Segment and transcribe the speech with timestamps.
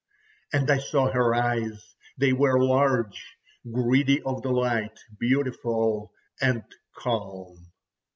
[0.51, 1.93] And I saw her eyes.
[2.17, 3.23] They were large,
[3.71, 6.63] greedy of the light, beautiful and
[6.95, 7.71] calm.